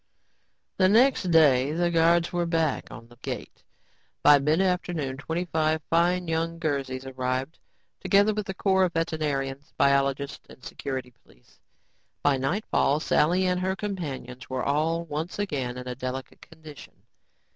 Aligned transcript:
The 0.77 0.89
next 0.89 1.29
day 1.29 1.73
the 1.73 1.91
guards 1.91 2.33
were 2.33 2.47
back 2.47 2.89
on 2.89 3.07
the 3.07 3.17
gate. 3.17 3.61
By 4.23 4.39
midafternoon 4.39 5.19
twelve 5.19 5.81
fine 5.91 6.27
young 6.27 6.57
Guernseys 6.57 7.05
arrived, 7.05 7.59
together 7.99 8.33
with 8.33 8.49
a 8.49 8.53
corps 8.55 8.85
of 8.85 8.93
veterinarians, 8.93 9.73
biologists 9.77 10.47
and 10.49 10.63
security 10.65 11.11
police. 11.23 11.59
By 12.23 12.37
nightfall, 12.37 12.99
Sally 12.99 13.45
and 13.45 13.59
her 13.59 13.75
companions 13.75 14.49
were 14.49 14.63
all 14.63 15.03
once 15.05 15.37
again 15.37 15.77
in 15.77 15.87
a 15.87 15.93
"delicate 15.93 16.41
condition." 16.41 17.03